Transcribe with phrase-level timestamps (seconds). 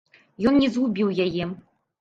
[0.51, 1.43] Ён не згубіў яе.